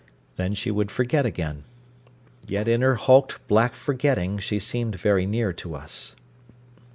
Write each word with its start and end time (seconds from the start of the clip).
Then 0.35 0.55
she 0.55 0.71
would 0.71 0.89
forget 0.89 1.27
again. 1.27 1.63
Yet 2.47 2.67
in 2.67 2.81
her 2.81 2.95
hulked 2.95 3.47
black 3.47 3.75
forgetting 3.75 4.39
she 4.39 4.57
seemed 4.57 4.95
very 4.95 5.27
near 5.27 5.53
to 5.53 5.75
us. 5.75 6.15